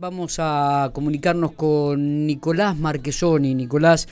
Vamos 0.00 0.36
a 0.38 0.90
comunicarnos 0.92 1.52
con 1.52 2.24
Nicolás 2.24 2.76
Marquesoni. 2.76 3.52
Nicolás, 3.52 4.06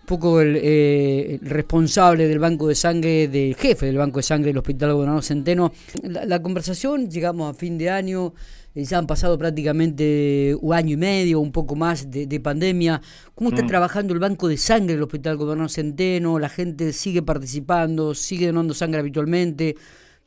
un 0.00 0.06
poco 0.06 0.42
eh, 0.42 1.38
el, 1.40 1.48
responsable 1.48 2.28
del 2.28 2.38
banco 2.38 2.68
de 2.68 2.74
sangre, 2.74 3.26
del 3.26 3.54
jefe 3.54 3.86
del 3.86 3.96
banco 3.96 4.18
de 4.18 4.22
sangre 4.22 4.48
del 4.48 4.58
Hospital 4.58 4.92
Gobernador 4.92 5.22
Centeno. 5.22 5.72
La, 6.02 6.42
conversación, 6.42 7.08
llegamos 7.08 7.50
a 7.50 7.58
fin 7.58 7.78
de 7.78 7.88
año, 7.88 8.34
eh, 8.74 8.84
ya 8.84 8.98
han 8.98 9.06
pasado 9.06 9.38
prácticamente 9.38 10.54
un 10.60 10.74
año 10.74 10.92
y 10.92 10.98
medio, 10.98 11.40
un 11.40 11.52
poco 11.52 11.74
más 11.74 12.10
de, 12.10 12.40
pandemia. 12.40 13.00
¿Cómo 13.34 13.48
está 13.48 13.62
mm. 13.62 13.68
trabajando 13.68 14.12
el 14.12 14.20
banco 14.20 14.46
de 14.46 14.58
sangre 14.58 14.92
del 14.92 15.04
Hospital 15.04 15.38
Gobernador 15.38 15.70
Centeno? 15.70 16.38
¿La 16.38 16.50
gente 16.50 16.92
sigue 16.92 17.22
participando, 17.22 18.14
sigue 18.14 18.48
donando 18.48 18.74
sangre 18.74 19.00
habitualmente? 19.00 19.76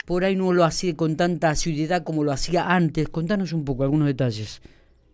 por 0.05 0.25
ahí 0.25 0.35
no 0.35 0.51
lo 0.51 0.65
hacía 0.65 0.97
con 0.97 1.15
tanta 1.15 1.51
asiduidad 1.51 2.03
como 2.03 2.25
lo 2.25 2.33
hacía 2.33 2.75
antes. 2.75 3.07
Contanos 3.07 3.53
un 3.53 3.63
poco 3.63 3.83
algunos 3.83 4.07
detalles. 4.07 4.61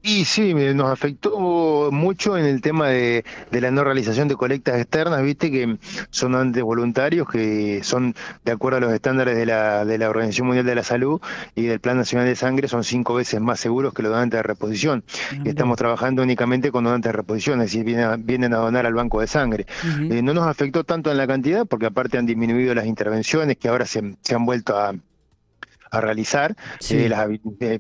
Y 0.02 0.24
sí, 0.24 0.54
nos 0.54 0.90
afectó 0.90 1.90
mucho 1.92 2.38
en 2.38 2.46
el 2.46 2.62
tema 2.62 2.88
de, 2.88 3.26
la 3.52 3.70
no 3.70 3.84
realización 3.84 4.30
de 4.30 4.36
colectas 4.36 4.80
externas, 4.80 5.22
viste 5.22 5.52
que 5.52 5.78
son 6.10 6.32
donantes 6.32 6.64
voluntarios 6.64 7.28
que 7.28 7.82
son 7.84 8.16
de 8.46 8.52
acuerdo 8.54 8.78
a 8.78 8.80
los 8.80 8.94
estándares 8.94 9.36
de 9.36 9.46
la, 9.46 9.84
de 9.84 9.98
la 9.98 10.10
Organización 10.10 10.48
Mundial 10.48 10.66
de 10.66 10.76
la 10.76 10.84
Salud 10.84 11.20
y 11.54 11.64
del 11.64 11.82
Plan 11.82 11.98
Nacional 11.98 12.28
de 12.28 12.38
Sangre, 12.38 12.70
son 12.70 12.86
cinco 12.86 13.14
veces 13.14 13.42
más 13.42 13.60
seguros 13.60 13.94
que 13.94 14.02
los 14.02 14.12
donantes 14.12 14.38
de 14.38 14.44
reposición. 14.44 15.04
Ah, 15.34 15.42
estamos 15.44 15.78
trabajando 15.78 16.24
únicamente 16.24 16.72
con 16.72 16.86
donantes 16.86 17.10
de 17.12 17.18
reposición, 17.18 17.62
es 17.62 17.74
decir, 17.74 17.84
vienen 17.84 18.54
a, 18.54 18.58
donar 18.58 18.86
al 18.86 18.94
banco 18.94 19.20
de 19.20 19.28
sangre. 19.28 19.66
Eh, 20.10 20.22
no 20.22 20.34
nos 20.34 20.48
afectó 20.48 20.86
tanto 20.86 21.12
en 21.12 21.18
la 21.18 21.28
cantidad, 21.28 21.66
porque 21.66 21.88
aparte 21.88 22.18
han 22.18 22.26
disminuido 22.26 22.74
las 22.74 22.86
intervenciones 22.86 23.58
que 23.58 23.68
ahora 23.68 23.86
se, 23.86 24.00
han 24.00 24.46
vuelto 24.46 24.78
a, 24.78 24.94
realizar. 25.92 26.56
Eh, 26.90 27.10
las, 27.10 27.28
eh, 27.60 27.80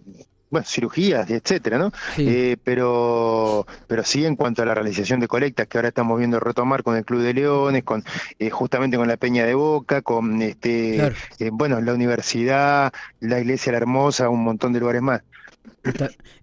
bueno, 0.49 0.65
cirugías, 0.67 1.29
etcétera, 1.29 1.77
¿no? 1.77 1.91
Eh, 2.17 2.57
pero, 2.63 3.67
pero 3.87 4.03
sí 4.03 4.25
en 4.25 4.35
cuanto 4.35 4.61
a 4.61 4.65
la 4.65 4.73
realización 4.73 5.19
de 5.19 5.27
colectas 5.27 5.67
que 5.67 5.77
ahora 5.77 5.89
estamos 5.89 6.17
viendo 6.17 6.39
retomar 6.39 6.83
con 6.83 6.97
el 6.97 7.05
Club 7.05 7.21
de 7.21 7.33
Leones, 7.33 7.83
con 7.83 8.03
eh, 8.39 8.49
justamente 8.49 8.97
con 8.97 9.07
la 9.07 9.17
Peña 9.17 9.45
de 9.45 9.53
Boca, 9.53 10.01
con 10.01 10.41
este, 10.41 10.97
eh, 11.39 11.49
bueno, 11.51 11.79
la 11.81 11.93
universidad, 11.93 12.91
la 13.19 13.39
Iglesia 13.39 13.71
La 13.71 13.77
Hermosa, 13.77 14.29
un 14.29 14.43
montón 14.43 14.73
de 14.73 14.79
lugares 14.79 15.01
más. 15.01 15.21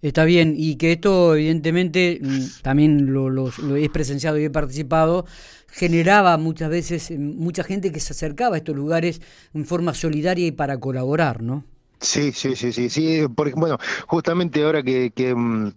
Está, 0.03 0.25
bien, 0.25 0.55
y 0.57 0.77
que 0.77 0.93
esto 0.93 1.35
evidentemente 1.35 2.21
mm, 2.23 2.63
también 2.63 3.13
lo, 3.13 3.29
lo, 3.29 3.51
lo 3.63 3.77
he 3.77 3.89
presenciado 3.91 4.39
y 4.39 4.45
he 4.45 4.51
participado, 4.51 5.27
generaba 5.69 6.37
muchas 6.39 6.71
veces 6.71 7.11
mucha 7.19 7.65
gente 7.65 7.93
que 7.93 8.01
se 8.01 8.13
acercaba 8.13 8.55
a 8.55 8.59
estos 8.59 8.77
lugares 8.77 9.21
en 9.53 9.67
forma 9.67 9.95
solidaria 9.95 10.47
y 10.47 10.53
para 10.53 10.79
colaborar, 10.79 11.43
¿no? 11.43 11.65
Sí, 12.01 12.33
sí, 12.33 12.55
sí, 12.57 12.73
sí, 12.73 12.91
sí, 12.91 13.27
porque 13.35 13.55
bueno, 13.57 13.79
justamente 14.07 14.63
ahora 14.63 14.83
que, 14.83 15.11
que 15.13 15.35
mm, 15.35 15.73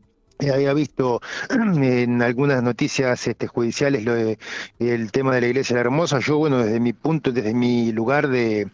había 0.47 0.73
visto 0.73 1.21
en 1.49 2.21
algunas 2.21 2.63
noticias 2.63 3.27
este, 3.27 3.47
judiciales 3.47 4.05
lo 4.05 4.13
de, 4.13 4.39
el 4.79 5.11
tema 5.11 5.35
de 5.35 5.41
la 5.41 5.47
iglesia 5.47 5.75
de 5.75 5.83
la 5.83 5.87
Hermosa. 5.87 6.19
Yo, 6.19 6.37
bueno, 6.37 6.59
desde 6.59 6.79
mi 6.79 6.93
punto, 6.93 7.31
desde 7.31 7.53
mi 7.53 7.91
lugar 7.91 8.29
de, 8.29 8.69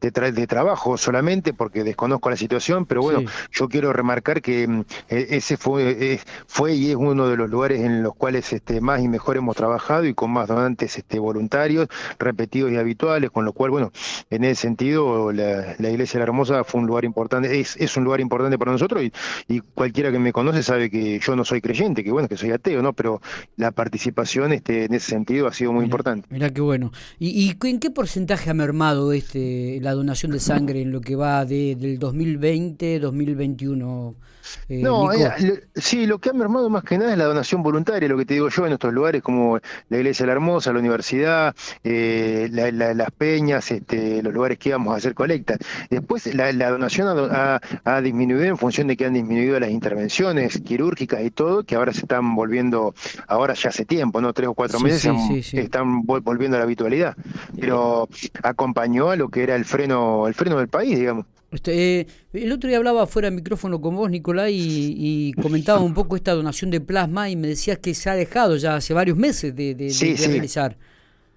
de, 0.00 0.46
trabajo 0.46 0.96
solamente, 0.96 1.52
porque 1.52 1.84
desconozco 1.84 2.30
la 2.30 2.36
situación, 2.36 2.86
pero 2.86 3.02
bueno, 3.02 3.30
yo 3.52 3.68
quiero 3.68 3.92
remarcar 3.92 4.40
que 4.40 4.66
mm, 4.66 4.80
e, 5.10 5.26
ese 5.36 5.56
fue, 5.58 6.14
e, 6.14 6.20
fue 6.46 6.74
y 6.74 6.90
es 6.90 6.96
uno 6.96 7.28
de 7.28 7.36
los 7.36 7.50
lugares 7.50 7.80
en 7.80 8.02
los 8.02 8.14
cuales 8.14 8.50
este, 8.52 8.80
más 8.80 9.02
y 9.02 9.08
mejor 9.08 9.36
hemos 9.36 9.56
trabajado 9.56 10.06
y 10.06 10.14
con 10.14 10.30
más 10.30 10.48
donantes 10.48 10.96
este, 10.96 11.18
voluntarios, 11.18 11.88
repetidos 12.18 12.72
y 12.72 12.76
habituales, 12.76 13.30
con 13.30 13.44
lo 13.44 13.52
cual, 13.52 13.70
bueno, 13.70 13.92
en 14.30 14.44
ese 14.44 14.62
sentido, 14.62 15.32
la, 15.32 15.76
iglesia 15.78 16.18
de 16.18 16.20
la 16.20 16.30
Hermosa 16.30 16.64
fue 16.64 16.80
un 16.80 16.86
lugar 16.86 17.04
importante, 17.04 17.60
es, 17.60 17.76
es 17.76 17.96
un 17.96 18.04
lugar 18.04 18.20
importante 18.20 18.58
para 18.58 18.72
nosotros 18.72 19.02
y, 19.02 19.12
y 19.48 19.60
cualquiera 19.60 20.10
que 20.10 20.18
me 20.18 20.32
conoce 20.32 20.62
sabe 20.62 20.88
que 20.88 21.09
yo 21.18 21.36
no 21.36 21.44
soy 21.44 21.60
creyente, 21.60 22.04
que 22.04 22.12
bueno, 22.12 22.28
que 22.28 22.36
soy 22.36 22.52
ateo, 22.52 22.82
¿no? 22.82 22.92
Pero 22.92 23.20
la 23.56 23.72
participación 23.72 24.52
este, 24.52 24.84
en 24.84 24.94
ese 24.94 25.10
sentido 25.10 25.46
ha 25.46 25.52
sido 25.52 25.72
muy 25.72 25.84
importante. 25.84 26.28
Mira 26.30 26.50
qué 26.50 26.60
bueno. 26.60 26.92
¿Y, 27.18 27.56
en 27.62 27.80
qué 27.80 27.90
porcentaje 27.90 28.50
ha 28.50 28.54
mermado 28.54 29.12
este 29.12 29.78
la 29.80 29.92
donación 29.92 30.32
de 30.32 30.40
sangre 30.40 30.82
en 30.82 30.92
lo 30.92 31.00
que 31.00 31.16
va 31.16 31.44
de, 31.44 31.76
del 31.76 31.98
2020, 31.98 33.00
2021? 33.00 34.14
Eh, 34.68 34.82
no, 34.82 35.12
eh, 35.12 35.62
sí, 35.74 36.06
lo 36.06 36.18
que 36.18 36.30
ha 36.30 36.32
mermado 36.32 36.70
más 36.70 36.84
que 36.84 36.98
nada 36.98 37.12
es 37.12 37.18
la 37.18 37.24
donación 37.24 37.62
voluntaria, 37.62 38.08
lo 38.08 38.16
que 38.16 38.24
te 38.24 38.34
digo 38.34 38.48
yo, 38.48 38.66
en 38.66 38.72
estos 38.72 38.92
lugares 38.92 39.22
como 39.22 39.58
la 39.88 39.96
Iglesia 39.96 40.24
de 40.24 40.26
la 40.28 40.32
Hermosa, 40.32 40.72
la 40.72 40.78
universidad, 40.78 41.54
eh, 41.84 42.48
las 42.50 43.10
peñas, 43.12 43.70
este, 43.70 44.22
los 44.22 44.32
lugares 44.32 44.58
que 44.58 44.70
íbamos 44.70 44.94
a 44.94 44.96
hacer 44.96 45.14
colectas. 45.14 45.58
Después 45.88 46.32
la, 46.34 46.70
donación 46.70 47.30
ha, 47.30 48.00
disminuido 48.00 48.46
en 48.46 48.56
función 48.56 48.86
de 48.86 48.96
que 48.96 49.04
han 49.04 49.14
disminuido 49.14 49.58
las 49.60 49.70
intervenciones 49.70 50.60
quirúrgicas 50.60 50.99
y 51.04 51.30
todo, 51.30 51.64
que 51.64 51.74
ahora 51.74 51.92
se 51.92 52.00
están 52.00 52.34
volviendo, 52.34 52.94
ahora 53.26 53.54
ya 53.54 53.70
hace 53.70 53.84
tiempo, 53.84 54.20
¿no? 54.20 54.32
Tres 54.32 54.48
o 54.48 54.54
cuatro 54.54 54.80
meses, 54.80 55.12
están 55.52 56.02
volviendo 56.04 56.56
a 56.56 56.60
la 56.60 56.64
habitualidad. 56.64 57.16
Pero 57.58 58.08
acompañó 58.42 59.10
a 59.10 59.16
lo 59.16 59.28
que 59.28 59.42
era 59.42 59.56
el 59.56 59.64
freno, 59.64 60.26
el 60.26 60.34
freno 60.34 60.58
del 60.58 60.68
país, 60.68 60.98
digamos. 60.98 61.26
Este, 61.50 62.00
eh, 62.00 62.06
el 62.32 62.52
otro 62.52 62.68
día 62.68 62.78
hablaba 62.78 63.06
fuera 63.06 63.28
de 63.28 63.36
micrófono 63.36 63.80
con 63.80 63.96
vos, 63.96 64.10
Nicolás, 64.10 64.50
y, 64.52 65.32
comentaba 65.42 65.80
un 65.80 65.94
poco 65.94 66.14
esta 66.16 66.32
donación 66.32 66.70
de 66.70 66.80
plasma 66.80 67.28
y 67.28 67.36
me 67.36 67.48
decías 67.48 67.78
que 67.78 67.94
se 67.94 68.08
ha 68.08 68.14
dejado 68.14 68.56
ya 68.56 68.76
hace 68.76 68.94
varios 68.94 69.16
meses 69.16 69.54
de, 69.54 69.74
de, 69.74 70.16
realizar. 70.28 70.76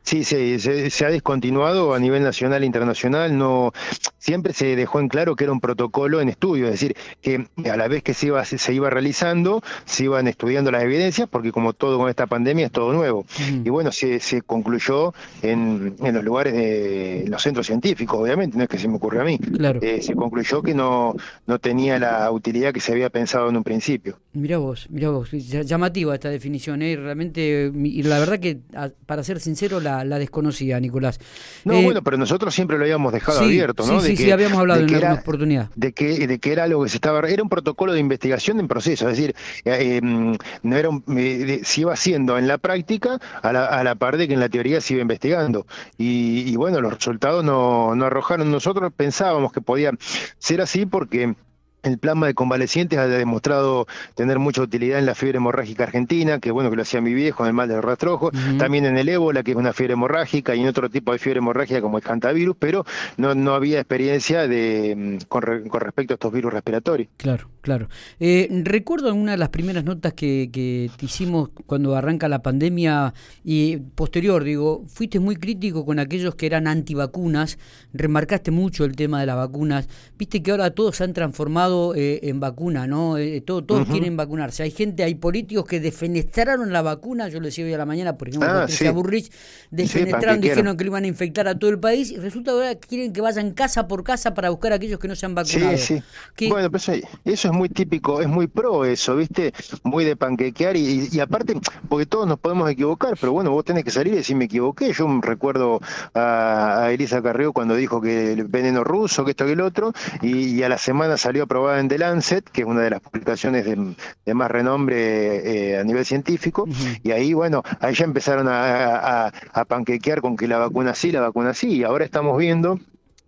Sí, 0.03 0.23
sí 0.23 0.59
se, 0.59 1.05
ha 1.05 1.09
descontinuado 1.09 1.93
a 1.93 1.99
nivel 1.99 2.23
nacional 2.23 2.63
e 2.63 2.65
internacional. 2.65 3.37
No, 3.37 3.71
siempre 4.19 4.53
se 4.53 4.75
dejó 4.75 4.99
en 4.99 5.07
claro 5.07 5.35
que 5.35 5.45
era 5.45 5.53
un 5.53 5.61
protocolo 5.61 6.19
en 6.19 6.29
estudio, 6.29 6.65
es 6.65 6.71
decir, 6.71 6.95
que 7.21 7.47
a 7.69 7.77
la 7.77 7.87
vez 7.87 8.03
que 8.03 8.13
se 8.13 8.27
iba, 8.27 8.43
se 8.43 8.73
iba 8.73 8.89
realizando, 8.89 9.63
se 9.85 10.03
iban 10.03 10.27
estudiando 10.27 10.71
las 10.71 10.83
evidencias, 10.83 11.29
porque 11.29 11.51
como 11.51 11.73
todo 11.73 11.97
con 11.97 12.09
esta 12.09 12.27
pandemia 12.27 12.65
es 12.65 12.71
todo 12.71 12.93
nuevo. 12.93 13.25
Y 13.63 13.69
bueno, 13.69 13.91
se, 13.91 14.19
se 14.19 14.41
concluyó 14.41 15.13
en, 15.41 15.95
en, 16.01 16.13
los 16.13 16.23
lugares 16.23 16.53
de 16.53 17.25
los 17.27 17.41
centros 17.41 17.65
científicos, 17.65 18.19
obviamente, 18.19 18.57
no 18.57 18.63
es 18.63 18.69
que 18.69 18.77
se 18.77 18.87
me 18.87 18.97
ocurrió 18.97 19.21
a 19.21 19.25
mí. 19.25 19.37
Claro. 19.37 19.79
Eh, 19.81 20.01
se 20.01 20.15
concluyó 20.15 20.61
que 20.61 20.73
no, 20.73 21.15
no 21.47 21.59
tenía 21.59 21.97
la 21.97 22.29
utilidad 22.31 22.73
que 22.73 22.81
se 22.81 22.91
había 22.91 23.09
pensado 23.09 23.49
en 23.49 23.57
un 23.57 23.63
principio. 23.63 24.19
Mira 24.33 24.57
vos, 24.57 24.87
mira 24.89 25.11
vos, 25.11 25.31
llamativa 25.31 26.13
esta 26.13 26.29
definición, 26.29 26.81
¿eh? 26.81 26.95
realmente, 26.95 27.71
y 27.73 28.03
la 28.03 28.19
verdad 28.19 28.39
que, 28.39 28.59
para 29.05 29.23
ser 29.23 29.39
sincero, 29.39 29.79
la 29.79 29.92
la, 30.03 30.19
desconocía, 30.19 30.79
Nicolás. 30.79 31.19
No, 31.63 31.73
eh, 31.73 31.83
bueno, 31.83 32.01
pero 32.01 32.17
nosotros 32.17 32.53
siempre 32.53 32.77
lo 32.77 32.83
habíamos 32.83 33.13
dejado 33.13 33.41
abierto, 33.41 33.85
¿no? 33.85 33.99
Sí, 33.99 34.09
de 34.09 34.17
sí, 34.17 34.23
sí, 34.23 34.31
habíamos 34.31 34.59
hablado 34.59 34.81
en 34.81 34.93
alguna 34.93 35.13
oportunidad. 35.15 35.69
De 35.75 35.93
que, 35.93 36.27
de 36.27 36.39
que 36.39 36.51
era 36.51 36.63
algo 36.63 36.83
que 36.83 36.89
se 36.89 36.97
estaba. 36.97 37.19
Era 37.27 37.43
un 37.43 37.49
protocolo 37.49 37.93
de 37.93 37.99
investigación 37.99 38.59
en 38.59 38.67
proceso, 38.67 39.09
es 39.09 39.17
decir, 39.17 39.35
eh, 39.65 40.01
no 40.01 40.75
era 40.75 40.89
eh, 41.15 41.61
se 41.63 41.81
iba 41.81 41.93
haciendo 41.93 42.37
en 42.37 42.47
la 42.47 42.57
práctica 42.57 43.19
a 43.41 43.53
la, 43.53 43.65
a 43.65 43.83
la 43.83 43.95
par 43.95 44.17
de 44.17 44.27
que 44.27 44.33
en 44.33 44.39
la 44.39 44.49
teoría 44.49 44.81
se 44.81 44.93
iba 44.93 45.01
investigando. 45.01 45.65
Y, 45.97 46.43
y 46.47 46.55
bueno, 46.55 46.81
los 46.81 46.93
resultados 46.93 47.43
no, 47.43 47.95
no 47.95 48.05
arrojaron. 48.05 48.51
Nosotros 48.51 48.91
pensábamos 48.95 49.51
que 49.51 49.61
podía 49.61 49.91
ser 50.37 50.61
así 50.61 50.85
porque 50.85 51.35
el 51.83 51.97
plasma 51.97 52.27
de 52.27 52.33
convalecientes 52.33 52.97
ha 52.97 53.07
demostrado 53.07 53.87
tener 54.15 54.39
mucha 54.39 54.61
utilidad 54.61 54.99
en 54.99 55.05
la 55.05 55.15
fiebre 55.15 55.37
hemorrágica 55.37 55.83
argentina, 55.83 56.39
que 56.39 56.51
bueno 56.51 56.69
que 56.69 56.77
lo 56.77 56.81
hacía 56.81 57.01
mi 57.01 57.13
viejo 57.13 57.43
en 57.43 57.49
el 57.49 57.53
mal 57.53 57.67
del 57.67 57.83
rastrojo, 57.83 58.31
también 58.57 58.85
en 58.85 58.97
el 58.97 59.09
ébola, 59.09 59.43
que 59.43 59.51
es 59.51 59.57
una 59.57 59.73
fiebre 59.73 59.93
hemorrágica, 59.93 60.55
y 60.55 60.61
en 60.61 60.67
otro 60.67 60.89
tipo 60.89 61.11
de 61.11 61.19
fiebre 61.19 61.39
hemorrágica 61.39 61.81
como 61.81 61.97
el 61.97 62.03
hantavirus, 62.05 62.55
pero 62.57 62.85
no, 63.17 63.35
no 63.35 63.53
había 63.53 63.79
experiencia 63.79 64.47
de 64.47 65.19
mm, 65.21 65.25
con, 65.27 65.41
respecto 65.41 66.13
a 66.13 66.15
estos 66.15 66.31
virus 66.31 66.53
respiratorios. 66.53 67.09
Claro, 67.17 67.49
claro. 67.61 67.89
Eh, 68.19 68.47
recuerdo 68.63 69.09
en 69.09 69.17
una 69.17 69.33
de 69.33 69.37
las 69.37 69.49
primeras 69.49 69.83
notas 69.83 70.13
que, 70.13 70.49
que 70.51 70.89
te 70.97 71.05
hicimos 71.05 71.49
cuando 71.65 71.95
arranca 71.95 72.29
la 72.29 72.41
pandemia 72.41 73.13
y 73.43 73.77
posterior, 73.77 74.43
digo, 74.45 74.85
fuiste 74.87 75.19
muy 75.19 75.35
crítico 75.35 75.85
con 75.85 75.99
aquellos 75.99 76.35
que 76.35 76.45
eran 76.45 76.67
antivacunas, 76.67 77.57
remarcaste 77.93 78.51
mucho 78.51 78.85
el 78.85 78.95
tema 78.95 79.19
de 79.19 79.25
las 79.25 79.35
vacunas, 79.35 79.89
viste 80.17 80.41
que 80.41 80.51
ahora 80.51 80.71
todos 80.71 80.95
se 80.95 81.03
han 81.03 81.13
transformado 81.13 81.72
eh, 81.95 82.19
en 82.23 82.39
vacuna, 82.39 82.87
¿no? 82.87 83.17
Eh, 83.17 83.41
todo, 83.41 83.63
todos 83.63 83.87
quieren 83.87 84.15
vacunarse. 84.17 84.63
Hay 84.63 84.71
gente, 84.71 85.03
hay 85.03 85.15
políticos 85.15 85.65
que 85.65 85.79
defenestraron 85.79 86.71
la 86.71 86.81
vacuna, 86.81 87.27
yo 87.29 87.39
lo 87.39 87.47
decía 87.47 87.65
hoy 87.65 87.73
a 87.73 87.77
la 87.77 87.85
mañana, 87.85 88.17
por 88.17 88.29
ejemplo, 88.29 88.49
ah, 88.49 88.67
sí. 88.67 88.87
Burrich, 88.89 89.31
defenestraron, 89.71 90.41
dijeron 90.41 90.77
que 90.77 90.83
lo 90.83 90.91
iban 90.91 91.03
a 91.03 91.07
infectar 91.07 91.47
a 91.47 91.57
todo 91.57 91.69
el 91.69 91.79
país 91.79 92.11
y 92.11 92.17
resulta 92.17 92.51
que 92.79 92.87
quieren 92.87 93.13
que 93.13 93.21
vayan 93.21 93.51
casa 93.51 93.87
por 93.87 94.03
casa 94.03 94.33
para 94.33 94.49
buscar 94.49 94.73
a 94.73 94.75
aquellos 94.75 94.99
que 94.99 95.07
no 95.07 95.15
se 95.15 95.25
han 95.25 95.35
vacunado. 95.35 95.77
Sí, 95.77 96.01
sí. 96.37 96.49
Bueno, 96.49 96.69
pues 96.69 96.87
eso 96.89 97.47
es 97.47 97.53
muy 97.53 97.69
típico, 97.69 98.21
es 98.21 98.27
muy 98.27 98.47
pro 98.47 98.85
eso, 98.85 99.15
¿viste? 99.15 99.53
Muy 99.83 100.05
de 100.05 100.15
panquequear 100.15 100.75
y, 100.77 101.19
aparte, 101.19 101.55
porque 101.89 102.05
todos 102.05 102.27
nos 102.27 102.39
podemos 102.39 102.69
equivocar, 102.69 103.15
pero 103.19 103.33
bueno, 103.33 103.51
vos 103.51 103.65
tenés 103.65 103.83
que 103.83 103.91
salir 103.91 104.13
y 104.13 104.17
decir 104.17 104.35
me 104.35 104.45
equivoqué. 104.45 104.93
Yo 104.93 105.07
recuerdo 105.21 105.79
a, 106.13 106.89
Elisa 106.91 107.21
Carrió 107.21 107.53
cuando 107.53 107.75
dijo 107.75 108.01
que 108.01 108.33
el 108.33 108.45
veneno 108.45 108.83
ruso, 108.83 109.25
que 109.25 109.31
esto, 109.31 109.45
que 109.45 109.53
el 109.53 109.61
otro, 109.61 109.93
y, 110.21 110.55
y 110.55 110.63
a 110.63 110.69
la 110.69 110.77
semana 110.77 111.17
salió 111.17 111.43
a 111.43 111.45
probar 111.45 111.62
en 111.71 111.87
The 111.87 111.97
Lancet, 111.97 112.49
que 112.49 112.61
es 112.61 112.67
una 112.67 112.81
de 112.81 112.89
las 112.89 113.01
publicaciones 113.01 113.65
de, 113.65 114.33
más 114.33 114.51
renombre 114.51 115.71
eh, 115.71 115.79
a 115.79 115.83
nivel 115.83 116.05
científico, 116.05 116.67
y 117.03 117.11
ahí, 117.11 117.33
bueno, 117.33 117.63
ahí 117.79 117.93
ya 117.93 118.05
empezaron 118.05 118.47
a, 118.47 119.27
a, 119.27 119.65
panquequear 119.65 120.21
con 120.21 120.35
que 120.35 120.47
la 120.47 120.57
vacuna 120.57 120.95
sí, 120.95 121.11
la 121.11 121.21
vacuna 121.21 121.53
sí, 121.53 121.77
y 121.77 121.83
ahora 121.83 122.05
estamos 122.05 122.37
viendo 122.37 122.79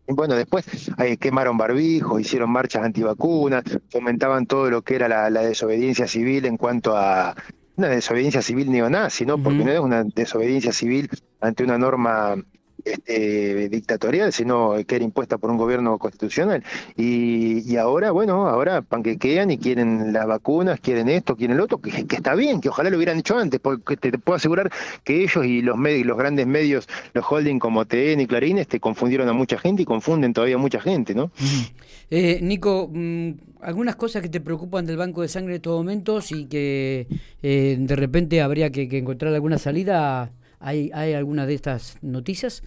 Bueno, 0.08 0.36
después 0.36 0.66
eh, 1.00 1.18
quemaron 1.18 1.58
barbijos, 1.58 2.22
hicieron 2.22 2.52
marchas 2.52 2.84
antivacunas, 2.84 3.64
fomentaban 3.90 4.46
todo 4.46 4.70
lo 4.70 4.82
que 4.82 4.96
era 4.96 5.08
la, 5.08 5.42
desobediencia 5.42 6.08
civil 6.08 6.46
en 6.46 6.58
cuanto 6.58 6.96
a 6.96 7.36
una 7.76 7.88
desobediencia 7.90 8.42
civil 8.42 8.72
neonazi, 8.72 9.26
¿no? 9.26 9.38
Porque 9.38 9.66
no 9.66 9.72
es 9.72 9.80
una 9.80 10.04
desobediencia 10.04 10.72
civil 10.72 11.10
ante 11.42 11.64
una 11.64 11.78
norma 11.78 12.36
este, 12.86 13.68
dictatorial, 13.70 14.32
sino 14.32 14.76
que 14.88 14.96
era 14.96 15.04
impuesta 15.04 15.40
por 15.40 15.50
un 15.50 15.58
gobierno 15.58 15.98
constitucional. 15.98 16.64
Y, 16.96 17.76
ahora, 17.78 18.12
bueno, 18.12 18.48
ahora 18.48 18.84
panquequean 18.84 19.50
y 19.50 19.58
quieren 19.58 20.14
las 20.14 20.28
vacunas, 20.28 20.80
quieren 20.80 21.10
esto, 21.10 21.36
quieren 21.36 21.58
lo 21.58 21.64
otro, 21.64 21.80
que, 21.80 21.90
está 21.90 22.36
bien, 22.36 22.62
que 22.62 22.70
ojalá 22.70 22.92
lo 22.92 22.98
hubieran 22.98 23.18
hecho 23.18 23.38
antes, 23.38 23.60
porque 23.60 23.98
te, 23.98 24.12
puedo 24.20 24.38
asegurar 24.38 24.72
que 25.04 25.24
ellos 25.24 25.46
y 25.46 25.64
los 25.64 25.78
medios, 25.78 26.06
los 26.06 26.18
grandes 26.18 26.46
medios, 26.46 26.88
los 27.14 27.26
holding 27.28 27.58
como 27.58 27.86
TN 27.86 28.22
y 28.22 28.28
Clarín, 28.28 28.60
este, 28.60 28.80
confundieron 28.80 29.28
a 29.30 29.34
mucha 29.34 29.58
gente 29.58 29.82
y 29.82 29.86
confunden 29.86 30.34
todavía 30.34 30.56
a 30.56 30.60
mucha 30.60 30.80
gente, 30.80 31.16
¿no? 31.16 31.32
Eh, 32.12 32.40
Nico, 32.42 32.90
mm, 32.94 33.32
algunas 33.62 33.96
cosas 33.96 34.22
que 34.22 34.30
te 34.30 34.42
preocupan 34.42 34.86
del 34.86 34.98
banco 34.98 35.24
de 35.24 35.28
sangre 35.28 35.54
de 35.54 35.58
estos 35.58 35.76
momentos 35.76 36.32
y 36.32 36.46
que 36.46 37.08
eh, 37.42 37.78
de 37.80 37.96
repente 37.96 38.42
habría 38.42 38.70
que 38.70 38.84
encontrar 38.96 39.34
alguna 39.34 39.58
salida. 39.58 40.32
¿Hay, 40.66 40.90
¿Hay 40.96 41.14
alguna 41.14 41.46
de 41.46 41.54
estas 41.54 42.00
noticias? 42.02 42.64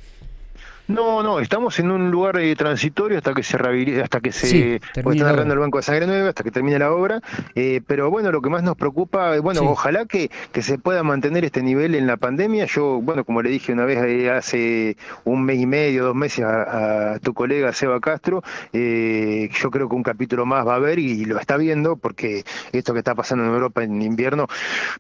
No, 0.88 1.22
no, 1.22 1.38
estamos 1.38 1.78
en 1.80 1.90
un 1.90 2.10
lugar 2.10 2.38
eh, 2.38 2.56
transitorio 2.56 3.18
hasta 3.18 3.34
que 3.34 3.42
se 3.42 3.58
hasta 4.02 4.20
que 4.20 4.32
se 4.32 4.80
pues, 5.02 5.18
está 5.18 5.30
el 5.30 5.58
banco 5.58 5.76
de 5.76 5.82
sangre 5.82 6.06
nueva, 6.06 6.30
hasta 6.30 6.42
que 6.42 6.50
termine 6.50 6.78
la 6.78 6.90
obra. 6.90 7.20
Eh, 7.54 7.82
pero 7.86 8.10
bueno, 8.10 8.32
lo 8.32 8.40
que 8.40 8.48
más 8.48 8.62
nos 8.62 8.74
preocupa, 8.74 9.36
eh, 9.36 9.40
bueno, 9.40 9.60
ojalá 9.64 10.06
que, 10.06 10.30
que 10.50 10.62
se 10.62 10.78
pueda 10.78 11.02
mantener 11.02 11.44
este 11.44 11.62
nivel 11.62 11.94
en 11.94 12.06
la 12.06 12.16
pandemia. 12.16 12.64
Yo, 12.64 13.02
bueno, 13.02 13.26
como 13.26 13.42
le 13.42 13.50
dije 13.50 13.74
una 13.74 13.84
vez 13.84 14.30
hace 14.30 14.96
un 15.24 15.44
mes 15.44 15.60
y 15.60 15.66
medio, 15.66 16.04
dos 16.04 16.14
meses 16.14 16.46
a, 16.46 17.18
tu 17.22 17.34
colega 17.34 17.70
Seba 17.74 18.00
Castro, 18.00 18.42
yo 18.72 19.70
creo 19.70 19.88
que 19.90 19.94
un 19.94 20.02
capítulo 20.02 20.46
más 20.46 20.66
va 20.66 20.72
a 20.72 20.76
haber 20.76 20.98
y, 20.98 21.26
lo 21.26 21.38
está 21.38 21.58
viendo 21.58 21.96
porque 21.96 22.44
esto 22.72 22.94
que 22.94 23.00
está 23.00 23.14
pasando 23.14 23.44
en 23.44 23.50
Europa 23.50 23.82
en 23.82 24.00
invierno 24.00 24.46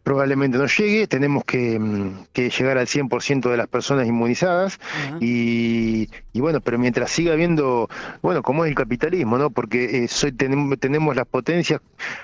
probablemente 0.02 0.58
no 0.58 0.66
llegue. 0.66 1.06
Tenemos 1.06 1.44
que, 1.44 1.78
mm, 1.78 2.26
que 2.34 2.50
llegar 2.50 2.76
al 2.76 2.86
100% 2.86 3.50
de 3.50 3.56
las 3.56 3.68
personas 3.68 4.06
inmunizadas 4.06 4.78
y 5.20 5.77
y, 5.78 6.40
bueno, 6.40 6.60
pero 6.60 6.78
mientras 6.78 7.10
siga 7.10 7.32
habiendo, 7.32 7.88
bueno, 8.22 8.42
como 8.42 8.64
es 8.64 8.70
el 8.70 8.74
capitalismo, 8.74 9.38
¿no? 9.38 9.50
Porque 9.50 10.04
eh, 10.04 10.08
soy, 10.08 10.32
tenemos, 10.32 11.16
las 11.16 11.26
potencias 11.26 11.80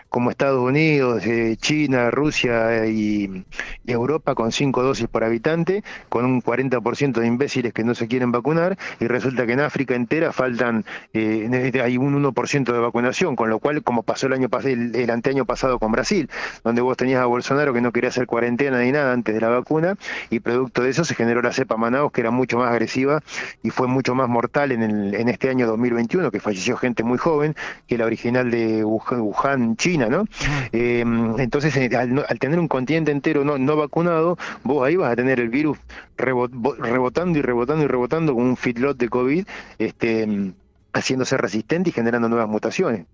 como 0.09 0.31
Estados 0.31 0.61
Unidos, 0.61 1.25
eh, 1.27 1.57
China, 1.61 2.11
Rusia 2.11 2.87
y, 2.87 3.45
Europa 3.87 4.35
con 4.35 4.51
cinco 4.51 4.83
dosis 4.83 5.09
por 5.09 5.25
habitante, 5.25 5.85
con 6.09 6.25
un 6.25 6.43
40% 6.43 7.21
de 7.21 7.27
imbéciles 7.27 7.73
que 7.73 7.85
no 7.85 7.95
se 7.95 8.09
quieren 8.09 8.33
vacunar, 8.33 8.77
y 9.01 9.07
resulta 9.07 9.47
que 9.47 9.53
en 9.53 9.61
África 9.61 9.95
entera 9.95 10.33
faltan, 10.33 10.85
eh, 11.13 11.73
hay 11.83 11.97
un 11.97 12.15
1% 12.23 12.73
de 12.73 12.79
vacunación, 12.79 13.37
con 13.37 13.51
lo 13.51 13.59
cual, 13.59 13.83
como 13.83 14.03
pasó 14.03 14.27
el 14.27 14.33
año 14.33 14.49
el, 14.65 14.95
el 14.95 15.11
anteaño 15.11 15.45
pasado 15.45 15.79
con 15.79 15.93
Brasil, 15.93 16.31
donde 16.63 16.81
vos 16.83 16.97
tenías 16.97 17.21
a 17.21 17.27
Bolsonaro 17.27 17.73
que 17.73 17.81
no 17.81 17.93
quería 17.93 18.09
hacer 18.09 18.27
cuarentena 18.27 18.81
ni 18.81 18.93
nada 18.93 19.13
antes 19.13 19.35
de 19.35 19.41
la 19.41 19.49
vacuna, 19.49 19.97
y 20.31 20.41
producto 20.41 20.83
de 20.83 20.91
eso 20.91 21.05
se 21.05 21.15
generó 21.15 21.43
la 21.43 21.53
cepa 21.53 21.77
Manaus, 21.77 22.13
que 22.13 22.21
era 22.21 22.31
mucho 22.31 22.59
más 22.59 22.71
agresiva 22.71 23.23
y 23.63 23.71
fue 23.71 23.89
mucho 23.89 24.15
más 24.15 24.29
mortal 24.29 24.73
en, 24.73 24.83
el, 24.83 25.15
en 25.15 25.29
este 25.29 25.49
año 25.49 25.67
2021, 25.67 26.31
que 26.31 26.41
falleció 26.41 26.77
gente 26.77 27.03
muy 27.03 27.19
joven, 27.19 27.55
que 27.87 27.99
la 27.99 28.07
original 28.07 28.51
de 28.51 28.85
Wuhan, 28.85 29.77
China, 29.77 30.09
¿no? 30.09 30.25
Eh, 30.73 31.05
entonces, 31.39 31.77
eh, 31.77 31.91
al, 31.97 32.39
tener 32.39 32.59
un 32.59 32.69
continente 32.69 33.11
entero 33.11 33.45
no, 33.45 33.59
no 33.59 33.77
vacunado, 33.77 34.39
vos 34.63 34.87
ahí 34.87 34.97
vas 34.97 35.13
a 35.13 35.17
tener 35.17 35.41
el 35.41 35.49
virus 35.49 35.79
rebotando 36.17 37.39
y 37.39 37.43
rebotando 37.43 37.85
y 37.85 37.87
rebotando 37.87 38.35
con 38.35 38.45
un 38.45 38.57
feedlot 38.57 38.97
de 38.97 39.09
COVID, 39.09 39.47
este 39.79 40.55
haciéndose 40.95 41.37
resistente 41.37 41.91
y 41.91 41.93
generando 41.93 42.29
nuevas 42.29 42.49
mutaciones. 42.49 43.07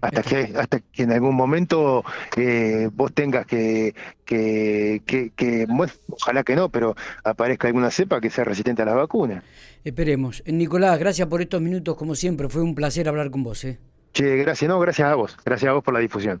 hasta 0.00 0.22
que 0.22 0.52
hasta 0.56 0.78
que 0.78 1.02
en 1.02 1.12
algún 1.12 1.34
momento 1.34 2.04
eh, 2.36 2.88
vos 2.92 3.12
tengas 3.12 3.46
que, 3.46 3.94
que, 4.24 5.02
que, 5.04 5.66
bueno, 5.68 5.92
ojalá 6.10 6.44
que 6.44 6.54
no, 6.54 6.68
pero 6.68 6.94
aparezca 7.24 7.66
alguna 7.66 7.90
cepa 7.90 8.20
que 8.20 8.30
sea 8.30 8.44
resistente 8.44 8.82
a 8.82 8.84
las 8.84 8.94
vacunas. 8.94 9.42
Esperemos. 9.82 10.42
Nicolás, 10.46 10.98
gracias 10.98 11.26
por 11.28 11.40
estos 11.42 11.60
minutos, 11.60 11.96
como 11.96 12.14
siempre, 12.14 12.48
fue 12.48 12.62
un 12.62 12.74
placer 12.74 13.08
hablar 13.08 13.30
con 13.30 13.42
vos. 13.42 13.64
¿eh? 13.64 13.78
Che, 14.12 14.36
gracias, 14.36 14.68
no, 14.68 14.78
gracias 14.78 15.08
a 15.08 15.14
vos, 15.14 15.36
gracias 15.44 15.70
a 15.70 15.72
vos 15.72 15.82
por 15.82 15.92
la 15.92 16.00
difusión. 16.00 16.32